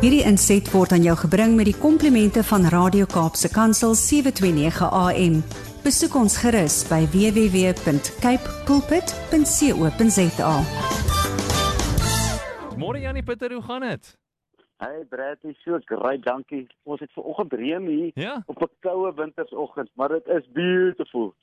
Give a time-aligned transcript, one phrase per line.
[0.00, 5.34] Hierdie inset word aan jou gebring met die komplimente van Radio Kaapse Kansel 729 AM.
[5.84, 10.54] Besoek ons gerus by www.cape pulpit.co.za.
[12.80, 14.14] Môre Janie Pieter, hoe gaan dit?
[14.80, 16.64] Hey Brad, is so great, dankie.
[16.88, 18.42] Ons het ver oggend reën hier Ja.
[18.46, 21.34] op 'n koue wintersoggend, maar dit is beautiful.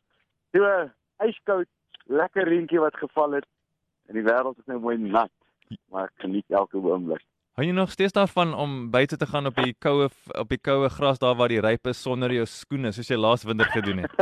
[0.52, 0.90] So
[1.22, 1.68] yskoud,
[2.08, 3.46] lekker reentjie wat geval het
[4.08, 5.30] en die wêreld is nou mooi nat,
[5.92, 7.22] maar ek geniet elke oomblik.
[7.58, 10.10] Hou jy nog steeds daarvan om buite te gaan op die koue
[10.42, 13.46] op die koue gras daar waar die ryp is sonder jou skoene soos jy laas
[13.50, 14.14] winter gedoen het?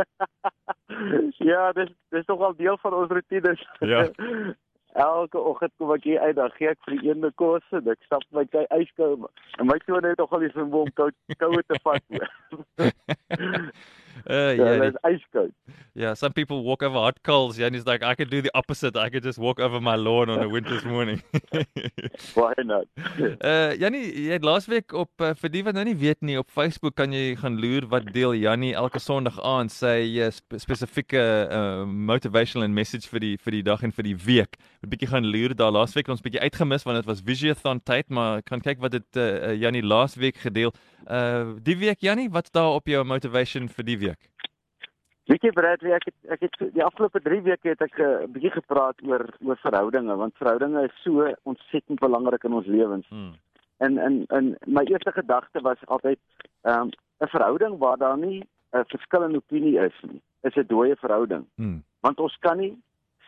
[1.50, 3.66] ja, dis dis tog al deel van ons roetines.
[3.80, 4.06] Ja.
[5.04, 8.08] Elke oggend kom ek hier uit, dan gee ek vir die een kos en ek
[8.08, 10.96] stap my kyk yskou en my tone het nogal die vermoë om
[11.36, 12.04] koue te vat.
[14.30, 15.52] Uh ja, ja, dit is yskoud.
[15.94, 17.56] yeah, some people walk over hot coals.
[17.58, 18.96] Jannie's like I could do the opposite.
[18.96, 21.22] I could just walk over my lawn on a winter's morning.
[22.34, 22.86] Why not?
[23.40, 26.50] Uh Jannie, jy het laasweek op uh, vir die wat nou nie weet nie, op
[26.50, 31.20] Facebook kan jy gaan loer wat deel Jannie elke Sondag aan sy uh, spe spesifieke
[31.50, 34.56] uh, motivational and message vir die vir die dag en vir die week.
[34.82, 38.42] 'n Bietjie gaan loer daar laasweek ons bietjie uitgemis want dit was Visiothon tyd, maar
[38.42, 40.72] kan kyk wat dit uh, uh, Jannie laasweek gedeel.
[41.06, 44.05] Uh die week Jannie, wat's daar op jou motivation vir die week?
[45.26, 48.26] Weet jy Bradley, ek het ek het die afgelope 3 weke het ek 'n uh,
[48.30, 53.08] bietjie gepraat oor oor verhoudinge want verhoudinge is so ontsettend belangrik in ons lewens.
[53.08, 53.34] Hmm.
[53.78, 56.18] En en en my eerste gedagte was altyd
[56.62, 56.90] ehm um,
[57.20, 61.82] 'n verhouding waar daar nie 'n verskillende opinie is nie, is 'n dooie verhouding Hmm.
[62.00, 62.78] want ons kan nie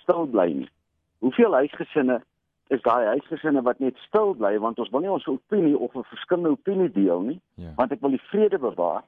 [0.03, 0.71] stil bly nie.
[1.19, 2.23] Hoeveel huisgesinne
[2.69, 6.05] is daai huisgesinne wat net stil bly want ons wil nie ons opinie of 'n
[6.05, 7.73] verskillende opinie deel nie, Ja.
[7.77, 9.03] want ek wil die vrede bewaar.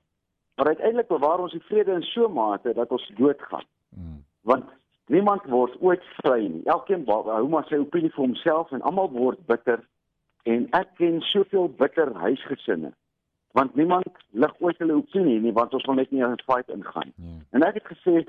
[0.61, 4.25] Maar uiteindelik bewaar ons die vrede in so 'n mate dat ons doodgaan Hmm.
[4.41, 4.65] want
[5.07, 6.65] niemand word ooit vry nie.
[6.65, 9.81] Elkeen hou maar sy opinie vir homself en almal word bitter
[10.43, 12.93] en ek ken soveel bitter huisgesinne
[13.53, 16.69] want niemand lig ooit hulle opinie nie want ons wil net nie in 'n fight
[16.69, 17.13] ingaan.
[17.17, 17.25] Ja.
[17.51, 18.27] En ek het gesê,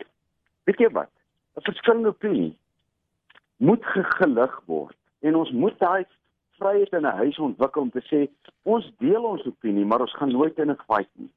[0.63, 1.11] weet jy wat?
[1.57, 2.57] 'n Verskillende opinie
[3.57, 6.05] moet ge gelig word en ons moet daai
[6.57, 8.29] vryheid in 'n huis ontwikkel om te sê
[8.63, 11.31] ons deel ons opinie, maar ons gaan nooit in 'n fight nie.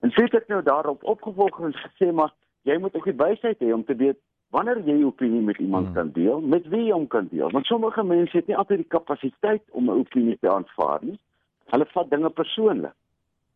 [0.00, 3.72] En sê ek nou daarop opgevolg en gesê maar jy moet ook die wysheid hê
[3.74, 4.18] om te weet
[4.50, 5.94] wanneer jy jou opinie met iemand Hmm.
[5.94, 7.50] kan deel, met wie jy hom kan deel.
[7.50, 11.18] Want sommige mense het nie altyd die kapasiteit om 'n opinie te aanvaar nie.
[11.64, 12.94] Hulle vat dinge persoonlik.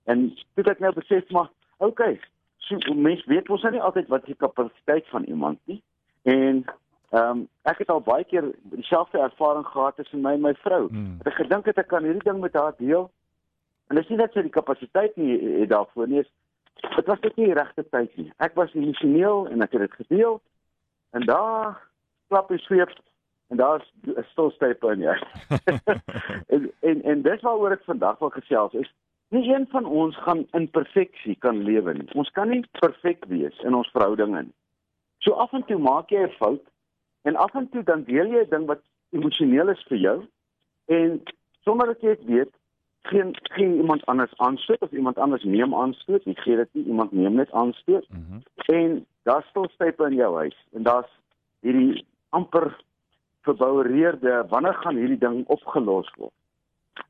[0.04, 2.20] En het ek nou besef maar, okay,
[2.59, 5.82] so mense weet mos nou nie altyd wat die kapasiteit van iemand nie.
[6.22, 6.64] En
[7.12, 10.88] ehm um, ek het al baie keer dieselfde ervaring gehad tussen my en my vrou.
[10.88, 11.19] Hmm.
[11.24, 13.10] Ek gedink het ek kan hierdie ding met haar deel.
[13.92, 16.22] En dis nie dat sy die kapasiteit nie het daarvoor nie.
[16.80, 18.30] Dit was net nie die regte tyd nie.
[18.41, 20.38] Ek was emosioneel en ek het dit gedeel.
[21.12, 21.75] En daar
[22.32, 22.94] klap die sweep
[23.53, 25.16] en daar's 'n stilstype in jou.
[26.54, 28.88] en, en en dis waaroor ek vandag wil gesels is
[29.28, 32.09] nie een van ons gaan in perfeksie kan lewe nie.
[32.16, 34.56] Ons kan nie perfek wees in ons verhoudinge nie.
[35.19, 36.64] So af en toe maak jy 'n fout
[37.28, 38.80] en af en toe dan deel jy 'n ding wat
[39.10, 40.19] emosioneel is vir jou
[40.86, 41.22] en
[41.60, 42.53] sonder dat jy dit weet
[43.02, 46.24] geen geen iemand anders aanstoot of iemand anders neem aanstoot.
[46.24, 48.06] Jy gee dit nie iemand neem net aanstoot.
[48.08, 48.38] Mhm.
[48.66, 51.10] en daar stil stype in jou huis en daar's
[51.60, 52.76] hierdie amper
[53.42, 56.32] verboureerde wanneer gaan hierdie ding opgelos word?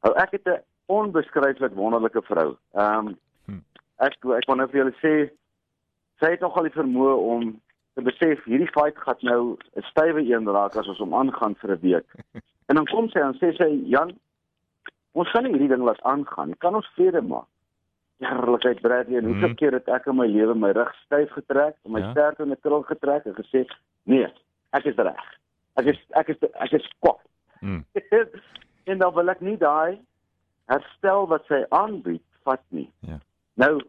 [0.03, 2.57] Nou ek het 'n onbeskryflik wonderlike vrou.
[2.73, 3.17] Ehm
[3.47, 3.65] um,
[3.97, 5.31] ek ek kon nou vir julle sê
[6.21, 7.61] sy het nogal die vermoë om
[7.95, 11.71] te besef hierdie fight gaan nou 'n stywe een raak as ons hom aangaan vir
[11.73, 12.09] 'n week.
[12.69, 14.13] En dan kom sy en sê sy Jan
[15.13, 17.49] ons nie hierdie ding laat aangaan kan ons vrede maak
[18.23, 19.57] Heerlikheid Bradley en hoeveel Mhm.
[19.57, 22.11] keer het ek in my lewe my rug styf getrek, my Ja.
[22.11, 23.67] stert in 'n krul getrek en gesê,
[24.05, 24.29] "Nee,
[24.73, 25.25] ek is reg.
[25.77, 27.21] Ek is ek is ek is kwak."
[27.61, 27.85] Hmm.
[28.91, 29.99] en dan wil ek nie daai
[30.67, 32.91] herstel wat sy aanbied vat nie.
[33.01, 33.19] Ja.
[33.57, 33.81] Nou,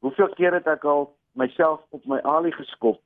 [0.00, 3.00] hoeveel keer het ek al myself op my alie geskop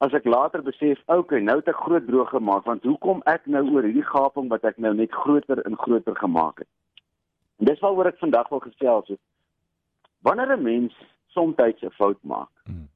[0.00, 3.62] as ek later besef, okay, nou het ek groot droog gemaak want hoekom ek nou
[3.74, 6.68] oor hierdie gaping wat ek nou net groter en groter gemaak het.
[7.58, 9.20] En dis waaroor ek vandag wil gesels het.
[10.22, 10.94] Wanneer 'n mens
[11.28, 12.88] soms 'n fout maak Mm.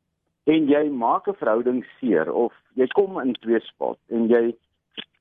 [0.45, 4.57] en jy maak 'n verhouding seer of jy kom in tweespalt en jy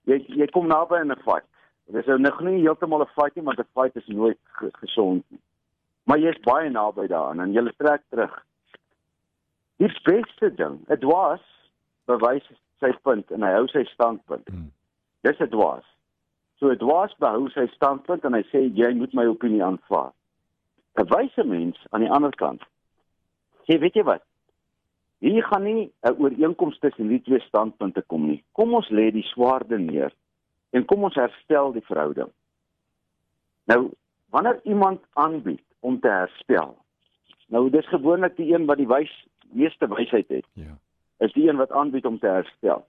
[0.05, 1.45] jy jy kom naby aan 'n fight.
[1.85, 4.69] Dit is nou nog nie heeltemal 'n fight nie, want 'n fight is nooit ge
[4.73, 5.39] gesond nie.
[6.03, 8.43] Maar jy's baie naby daaraan en jy trek terug.
[9.77, 11.41] Die beste ding, 'n dwaas
[12.05, 12.43] bewys
[12.79, 14.49] sy punt en hy hou sy standpunt.
[14.49, 14.71] Mm.
[15.21, 15.85] Dis 'n dwaas.
[16.59, 20.11] So 'n dwaas behou sy standpunt en hy sê jy moet my opinie aanvaar.
[20.97, 22.61] 'n Wyse mens aan die ander kant
[23.67, 24.23] sê weet jy wat?
[25.19, 28.43] Hier gaan nie 'n ooreenkoms tussen die twee standpunte kom nie.
[28.51, 30.13] Kom ons lê die swaarde neer
[30.71, 32.31] en kom ons herstel die verhouding.
[33.65, 33.91] Nou,
[34.29, 36.77] wanneer iemand aanbied om te herstel.
[37.47, 40.45] Nou dis gewoonlik die een wat die wys meeste wysheid het.
[40.53, 40.77] Ja.
[41.19, 42.85] Is die een wat aanbied om te herstel.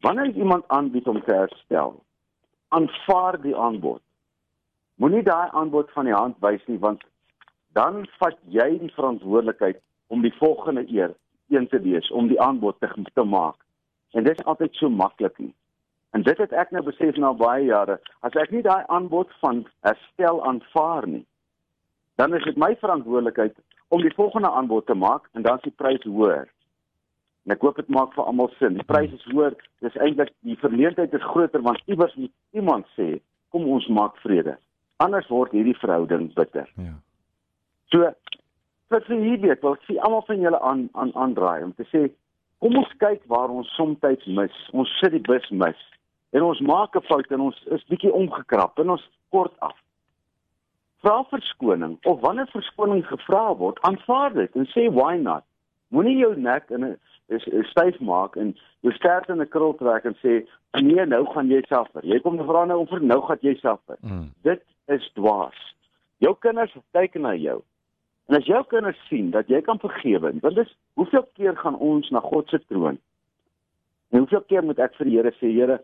[0.00, 2.04] Wanneer iemand aanbied om te herstel,
[2.68, 4.02] aanvaar die aanbod.
[4.94, 7.02] Moenie daai aanbod van die hand wys nie want
[7.74, 11.14] dan vat jy die verantwoordelikheid om die volgende eer
[11.48, 13.58] een te wees om die aanbod te, te maak.
[14.12, 15.54] En dit is altyd so maklik nie.
[16.14, 19.64] En dit het ek nou besef na baie jare, as ek nie daai aanbod van
[19.82, 21.24] herstel aanvaar nie,
[22.14, 23.56] dan is dit my verantwoordelikheid
[23.88, 26.46] om die volgende aanbod te maak en dan is die prys hoër.
[27.44, 28.78] En ek hoop dit maak vir almal sin.
[28.78, 33.18] Die prys is hoër, dis eintlik die verleentheid is groter want iewers moet iemand sê,
[33.52, 34.56] kom ons maak vrede.
[35.04, 36.70] Anders word hierdie verhouding bitter.
[36.80, 36.94] Ja.
[37.92, 38.10] So
[38.88, 41.86] vir vir hier weet, wil ek sien almal van julle aan aan aandraai om te
[41.92, 42.06] sê
[42.64, 44.56] kom ons kyk waar ons soms mis.
[44.72, 45.80] Ons sit die bus mis
[46.34, 49.76] en ons maak 'n fout en ons is bietjie omgekrap en ons kort af.
[51.02, 55.44] Vra verskoning of wanneer verskoning gevra word, aanvaar dit en sê why not.
[55.88, 56.98] Moenie jou nek in 'n
[57.28, 58.54] is, is styf maak en
[58.84, 60.44] jou stert in 'n krul trek en sê
[60.82, 62.04] nee, nou gaan jy suffer.
[62.04, 63.96] Jy kom vra nou vir nou gaan jy suffer.
[64.02, 64.30] Mm.
[64.42, 65.56] Dit is dwaas.
[66.18, 67.62] Jou kinders kyk na jou.
[68.28, 72.10] En as jou kinders sien dat jy kan vergewe, want dis hoeveel keer gaan ons
[72.10, 72.98] na God se troon?
[74.10, 75.80] En hoeveel keer moet ek vir die Here sê, Here,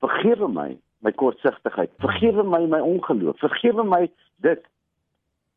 [0.00, 1.90] vergewe my my kortsigtigheid.
[1.98, 3.38] Vergewe my my ongeloof.
[3.42, 4.06] Vergewe my
[4.46, 4.62] dit.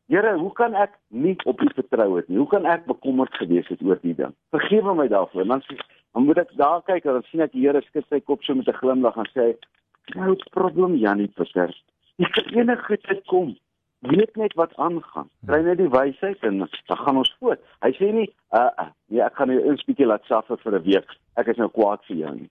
[0.06, 2.38] Here, hoe kan ek nie op U vertrou het nie?
[2.38, 4.34] Hoe kan ek bekommerd gewees het oor die ding?
[4.54, 5.46] Vergewe my daarvoor.
[5.50, 5.78] Dan sê
[6.14, 8.54] dan moet ek daar kyk en dan sien ek die Here skud sy kop so
[8.54, 9.46] met 'n glimlag en sê,
[10.14, 11.74] "Nou probleem Janie Pieter.
[12.18, 13.56] Jy kan enige tyd kom.
[14.00, 15.28] Weet net wat aangaan.
[15.46, 18.70] Kry net die wysheid en dan gaan ons voort." Hy sê nie, "Uh,
[19.08, 21.10] nee, ek gaan jou eens bietjie laat suffer vir 'n week.
[21.36, 22.50] Ek is nou kwaad vir jou nie."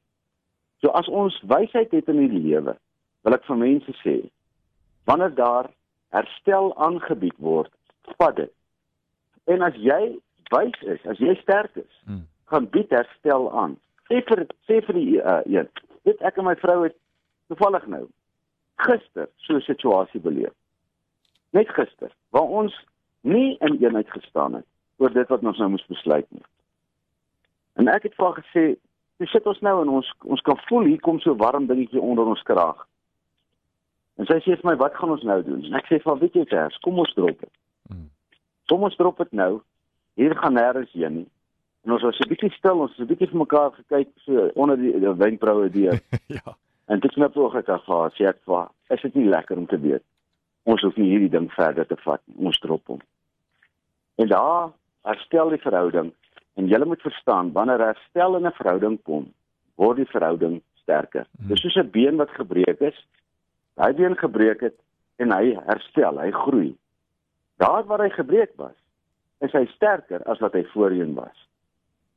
[0.82, 2.76] So as ons wysheid het in die lewe,
[3.24, 4.30] wil ek vir mense sê,
[5.06, 5.70] wanneer daar
[6.16, 7.72] herstel aangebied word,
[8.18, 8.52] vat dit.
[9.52, 10.16] En as jy
[10.54, 12.24] wys is, as jy sterk is, Mm.
[12.52, 13.78] gaan bied herstel aan.
[14.10, 15.70] Sê vir sê vir die uh, een,
[16.06, 16.96] weet ek en my vrou het
[17.50, 18.04] toevallig nou
[18.86, 20.54] gister so 'n situasie beleef.
[21.52, 22.74] Net gister, waar ons
[23.22, 24.66] nie in eenheid gestaan het
[24.98, 26.44] oor dit wat ons nou moes besluit nie.
[27.76, 28.78] En ek het vir haar gesê,
[29.18, 32.26] "Jy sit ons nou en ons ons kan voel hier kom so warm dingetjie onder
[32.26, 32.88] ons kraag."
[34.16, 36.34] En sy sê vir my, "Wat gaan ons nou doen?" En ek sê haar, "Weet
[36.34, 37.54] jy vers, kom ons drop dit.
[37.90, 38.10] Mm.
[38.68, 39.62] Kom ons drop dit nou.
[40.16, 41.30] Hier gaan nêrens heen nie."
[41.86, 44.78] En ons was 'n bietjie stil, ons het 'n bietjie vir mekaar gekyk so onder
[44.78, 46.00] die, die wenkbroue deur.
[46.38, 46.56] ja.
[46.88, 49.68] En dit knip oog ek af haar, sê ek vir "Is dit nie lekker om
[49.68, 50.04] te weet
[50.64, 52.46] ons hoef nie hierdie ding verder te vat nie.
[52.46, 53.00] Ons drop hom."
[54.16, 54.72] En daar
[55.04, 56.14] herstel die verhouding
[56.56, 59.34] en jy moet verstaan, wanneer herstel in 'n verhouding kom,
[59.76, 61.28] word die verhouding sterker.
[61.38, 61.48] Hmm.
[61.48, 63.06] Dis soos 'n been wat gebreek is.
[63.76, 64.76] Hy been gebreek het
[65.20, 66.76] en hy herstel, hy groei.
[67.60, 68.76] Daar waar hy gebreek was,
[69.44, 71.36] is hy sterker as wat hy voorheen was.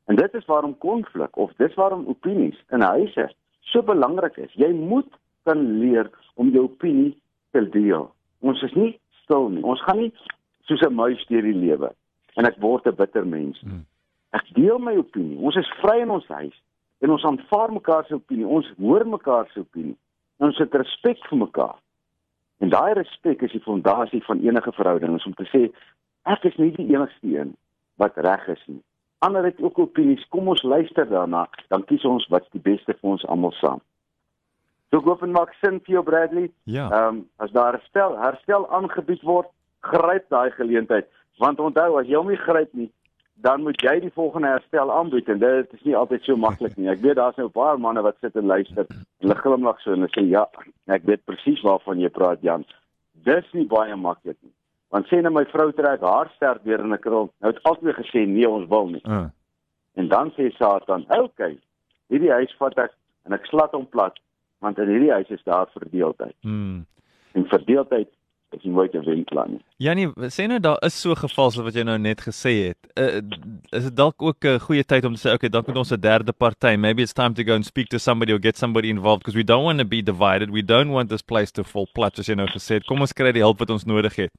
[0.09, 3.29] En dit is waarom konflik of dis waarom opinies in huise
[3.71, 4.53] so belangrik is.
[4.57, 5.11] Jy moet
[5.47, 7.13] kan leer om jou opinie
[7.51, 8.09] te deel.
[8.39, 9.63] Ons is nie stil nie.
[9.63, 10.13] Ons gaan nie
[10.67, 11.91] soos 'n muis deur die lewe
[12.35, 13.61] en ek word 'n bitter mens.
[13.61, 13.85] Mm.
[14.31, 15.37] Ek deel my opinie.
[15.37, 16.57] Ons is vry in ons huis
[16.99, 18.47] en ons aanvaar mekaar se opinie.
[18.47, 19.95] Ons hoor mekaar se opinie.
[20.39, 21.77] En ons het respek vir mekaar.
[22.59, 25.15] En daai respek is die fondasie van enige verhouding.
[25.15, 25.67] Is om te sê
[26.29, 27.55] ek is nie die enigste een
[27.99, 28.81] wat reg is nie.
[29.23, 30.23] Ander het ook opinies.
[30.31, 33.81] Kom ons luister daarna, dan kies ons wat die beste vir ons almal saam.
[34.89, 36.51] So ek hoop en maak sin vir jou Bradley.
[36.63, 36.87] Ja.
[36.87, 39.51] Ehm um, as daar herstel herstel aangebied word,
[39.85, 41.07] gryp daai geleentheid.
[41.39, 42.89] Want onthou as jy hom nie gryp nie,
[43.41, 46.89] dan moet jy die volgende herstel aanbied en dit is nie altyd so maklik nie.
[46.91, 48.85] Ek weet daar's nou 'n paar manne wat sit en luister.
[49.19, 50.45] Hulle glimlag so en hulle sê ja,
[50.87, 52.65] ek weet presies waarvan jy praat Jan.
[53.23, 54.53] Dis nie baie maklik nie.
[54.89, 57.31] Want sê net my vrou trek haar sterk weer in 'n krul.
[57.39, 59.01] Nou het altyd gesê nee, ons wil nie.
[59.05, 59.29] Uh.
[59.95, 61.59] En dan sê Satan, "Oké, okay,
[62.07, 62.91] hierdie huis vat ek
[63.25, 64.19] en ek slat hom plat,
[64.59, 66.85] want in hierdie huis is daar verdeeldheid." Mm.
[67.31, 68.09] En verdeeldheid
[68.57, 69.61] is nie nooit 'n wenplan nie.
[69.77, 72.77] Janie, sê nou daar is so geval so wat jy nou net gesê het.
[72.97, 73.21] Uh,
[73.71, 75.99] is dit dalk ook 'n goeie tyd om te sê okay, dalk moet ons 'n
[75.99, 76.75] derde party.
[76.77, 79.43] Maybe it's time to go and speak to somebody or get somebody involved because we
[79.43, 80.49] don't want to be divided.
[80.49, 82.85] We don't want this place to fall plat as jy nou gesê het.
[82.85, 84.31] Kom ons kry die hulp wat ons nodig het.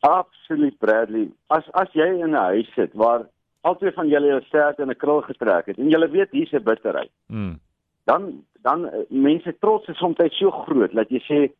[0.00, 1.30] Absoluut Bradley.
[1.48, 3.26] As as jy in 'n huis sit waar
[3.62, 6.62] albei van julle jou sterk in 'n krul getrek het en julle weet hier's 'n
[6.62, 7.58] bitterheid, Mm.
[8.04, 11.52] dan dan uh, mense trots is soms so groot dat jy sê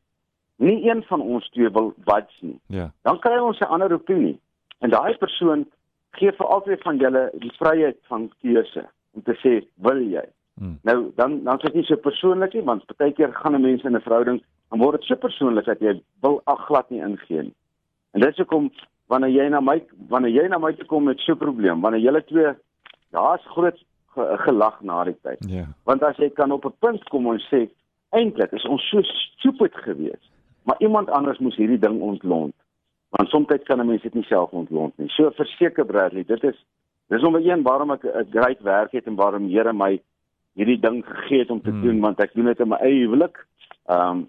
[0.56, 2.60] nie een van ons twee wil budge nie.
[2.66, 2.90] Ja.
[3.02, 4.38] Dan kry ons 'n ander opinie.
[4.78, 5.66] En daai persoon
[6.10, 10.24] gee vir albei van julle die vryheid van keuse om te sê wil jy.
[10.54, 10.78] Mm.
[10.82, 13.82] Nou dan dan is dit nie so persoonlik nie want baie keer gaan 'n mens
[13.82, 17.42] in 'n verhouding dan word dit so persoonlik dat jy wil ag glad nie ingee
[17.42, 17.54] nie.
[18.12, 18.70] En dit is hoekom
[19.06, 22.00] wanneer jy na my wanneer jy na my toe kom met so 'n probleem, wanneer
[22.00, 22.52] julle twee
[23.10, 23.78] daar's groot
[24.14, 25.38] ge, gelag na die tyd.
[25.48, 25.66] Ja.
[25.84, 27.68] Want as jy kan op 'n punt kom en sê
[28.10, 30.30] eintlik is ons so stupid geweest,
[30.64, 32.54] maar iemand anders moes hierdie ding ontlont.
[33.08, 35.08] Want soms kan 'n mens dit nie self ontlont nie.
[35.08, 36.64] So verseker Bradley, dit is
[37.08, 40.00] dis nommer 1 waarom ek 'n great werk het en waarom Here my
[40.54, 41.82] hierdie ding gegee het om te hmm.
[41.82, 43.46] doen want ek doen dit in my eie huwelik.
[43.86, 44.26] Ehm um,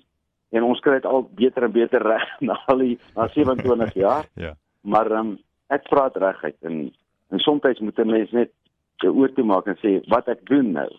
[0.49, 4.25] en ons kry dit al beter en beter reg na al die na 27 jaar.
[4.33, 4.55] ja.
[4.81, 5.37] Maar ehm um,
[5.67, 6.93] ek praat reguit en
[7.29, 8.51] en soms moet 'n mens net
[8.97, 10.89] se oor toe maak en sê wat ek doen nou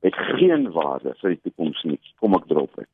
[0.00, 2.00] het geen waarde vir die toekoms nie.
[2.20, 2.88] Kom ek drop dit.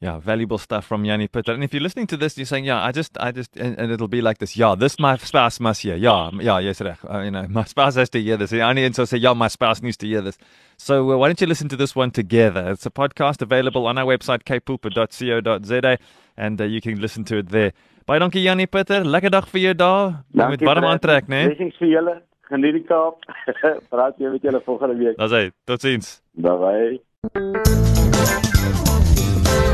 [0.00, 1.52] Yeah, valuable stuff from Yanni Pitter.
[1.52, 3.92] And if you're listening to this, you're saying, "Yeah, I just, I just," and, and
[3.92, 4.56] it'll be like this.
[4.56, 5.94] Yeah, this my spouse must hear.
[5.94, 8.50] Yeah, yeah, yes, uh, you know, my spouse has to hear this.
[8.50, 10.38] Yanni and so say, "Yeah, my spouse needs to hear this."
[10.78, 12.70] So uh, why don't you listen to this one together?
[12.70, 15.98] It's a podcast available on our website kpulpit.co.za,
[16.38, 17.72] and uh, you can listen to it there.
[18.06, 19.04] Baie dankie Yanni Pitter.
[19.04, 20.24] Lekker dag vir jou daar.
[20.32, 21.44] Met warm aantrek, né?
[21.52, 22.16] Blessings vir julle.
[22.48, 23.20] Geniet die Kaap.
[23.92, 25.20] Praat jy met julle volgende week.
[25.20, 25.44] Dis hy.
[25.68, 26.18] Totsiens.
[26.40, 27.89] Bye bye.